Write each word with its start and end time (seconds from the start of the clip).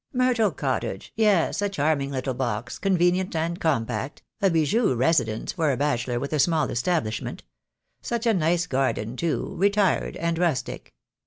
"Myrtle 0.13 0.49
Cottage. 0.49 1.13
Yes, 1.15 1.61
a 1.61 1.69
charming 1.69 2.09
little 2.09 2.33
box, 2.33 2.79
con 2.79 2.97
venient 2.97 3.35
and 3.35 3.59
compact, 3.59 4.23
a 4.41 4.49
bijou 4.49 4.95
residence 4.95 5.51
for 5.51 5.71
a 5.71 5.77
bachelor 5.77 6.19
with 6.19 6.33
a 6.33 6.39
small 6.39 6.67
establishment. 6.71 7.43
Such 8.01 8.25
a 8.25 8.33
nice 8.33 8.65
garden, 8.65 9.15
too, 9.15 9.53
retired 9.59 10.17
and 10.17 10.39
rustic. 10.39 10.95